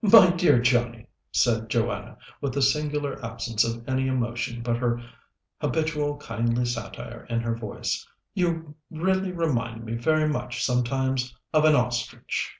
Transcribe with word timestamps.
"My 0.00 0.30
dear 0.30 0.62
Johnnie," 0.62 1.08
said 1.30 1.68
Joanna, 1.68 2.16
with 2.40 2.56
a 2.56 2.62
singular 2.62 3.22
absence 3.22 3.64
of 3.64 3.86
any 3.86 4.06
emotion 4.06 4.62
but 4.62 4.78
her 4.78 5.02
habitual 5.60 6.16
kindly 6.16 6.64
satire 6.64 7.26
in 7.28 7.40
her 7.42 7.54
voice, 7.54 8.08
"you 8.32 8.76
really 8.90 9.30
remind 9.30 9.84
me 9.84 9.96
very 9.96 10.26
much 10.26 10.64
sometimes 10.64 11.36
of 11.52 11.66
an 11.66 11.74
ostrich!" 11.74 12.54